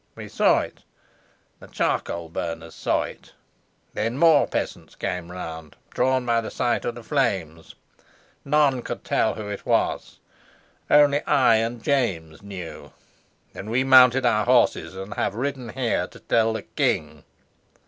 We 0.15 0.29
saw 0.29 0.61
it; 0.61 0.79
the 1.59 1.67
charcoal 1.67 2.27
burners 2.29 2.73
saw 2.73 3.03
it. 3.03 3.33
Then 3.93 4.17
more 4.17 4.47
peasants 4.47 4.95
came 4.95 5.31
round, 5.31 5.75
drawn 5.91 6.25
by 6.25 6.41
the 6.41 6.49
sight 6.49 6.85
of 6.85 6.95
the 6.95 7.03
flames. 7.03 7.75
None 8.43 8.81
could 8.81 9.03
tell 9.03 9.35
who 9.35 9.47
it 9.49 9.63
was; 9.63 10.17
only 10.89 11.21
I 11.27 11.57
and 11.57 11.83
James 11.83 12.41
knew. 12.41 12.93
And 13.53 13.69
we 13.69 13.83
mounted 13.83 14.25
our 14.25 14.45
horses 14.47 14.95
and 14.95 15.13
have 15.13 15.35
ridden 15.35 15.69
here 15.69 16.07
to 16.07 16.19
tell 16.19 16.53
the 16.53 16.63
king." 16.63 17.23